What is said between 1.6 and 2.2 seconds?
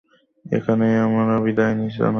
জানাচ্ছি।